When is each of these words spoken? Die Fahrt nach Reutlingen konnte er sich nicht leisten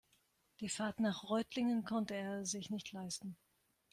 Die 0.61 0.69
Fahrt 0.69 0.99
nach 0.99 1.25
Reutlingen 1.29 1.83
konnte 1.85 2.15
er 2.15 2.43
sich 2.43 2.71
nicht 2.71 2.91
leisten 2.91 3.37